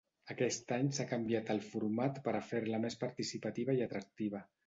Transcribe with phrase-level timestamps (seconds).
[0.33, 4.43] Aquest any s'ha canviat el format per a fer-la més participativa i atractiva.